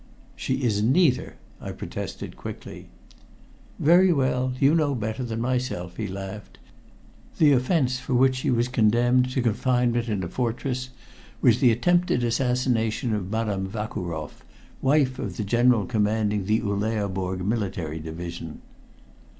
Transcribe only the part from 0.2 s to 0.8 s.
"She